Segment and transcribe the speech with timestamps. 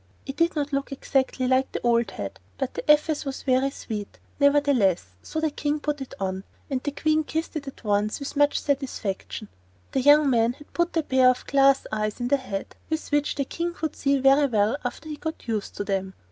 [0.25, 4.17] It did not look exactly like the old head, but the efface was very sweet,
[4.39, 8.35] nevertheless; so the King put it on and the Queen kissed it at once with
[8.35, 9.47] much satisfaction.
[9.91, 13.35] The young man had put a pair of glass eyes in the head, with which
[13.35, 16.15] the King could see very well after he got used to them.